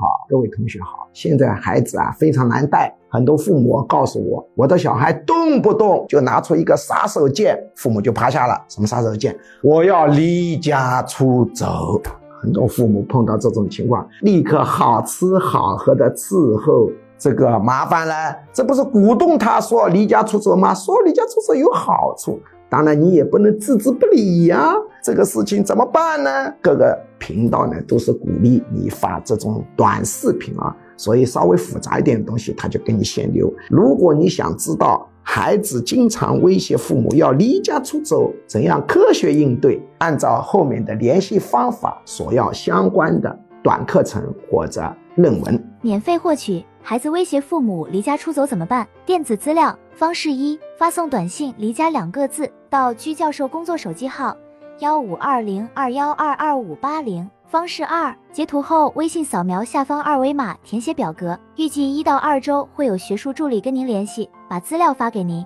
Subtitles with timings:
[0.00, 1.06] 好，各位同学好。
[1.12, 8.58] 现在孩子啊非常难带，很多父母告诉我，我的小孩动不动就拿出一个杀手锏，父母就趴下了。
[8.66, 9.36] 什么杀手锏？
[9.62, 12.00] 我要离家出走。
[12.40, 18.34] 很多父母碰到这种情况，立刻好吃好喝的伺候，这个麻烦了。
[18.54, 20.72] 这不是鼓动他说离家出走吗？
[20.72, 22.40] 说离家出走有好处，
[22.70, 24.74] 当然你也不能置之不理呀。
[25.02, 26.52] 这个事情怎么办呢？
[26.60, 33.52] 各个频道呢都是鼓励你发这种短视频啊，所以稍微复杂一点的东西他就给你限流。
[33.68, 39.80] 如果你想知道，孩子经常威胁父母要离家出走，怎样科学应对？
[39.98, 44.82] 按照后面的联系方法索要相关的短课程或者
[45.16, 46.64] 论文，免费获取。
[46.82, 48.88] 孩子威胁父母离家出走怎么办？
[49.04, 54.34] 电子资料方式一：发送短信“离家”两个字到居教授工作手机号
[54.80, 57.28] 幺五二零二幺二二五八零。
[57.46, 65.44] 方式二：截图后微信扫描下方二维码填写表格，预计一到二周会有学术助理跟您联系，把资料发给您。